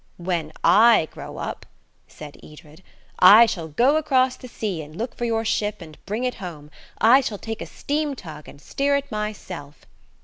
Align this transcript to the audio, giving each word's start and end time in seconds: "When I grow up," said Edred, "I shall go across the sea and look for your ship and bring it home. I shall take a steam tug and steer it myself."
"When 0.17 0.51
I 0.63 1.09
grow 1.11 1.37
up," 1.37 1.63
said 2.07 2.35
Edred, 2.41 2.81
"I 3.19 3.45
shall 3.45 3.67
go 3.67 3.97
across 3.97 4.35
the 4.35 4.47
sea 4.47 4.81
and 4.81 4.95
look 4.95 5.15
for 5.15 5.25
your 5.25 5.45
ship 5.45 5.79
and 5.79 6.03
bring 6.07 6.23
it 6.23 6.33
home. 6.41 6.71
I 6.99 7.21
shall 7.21 7.37
take 7.37 7.61
a 7.61 7.67
steam 7.67 8.15
tug 8.15 8.47
and 8.47 8.59
steer 8.59 8.95
it 8.95 9.11
myself." 9.11 9.85